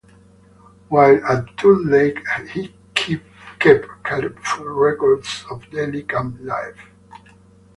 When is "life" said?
6.39-6.81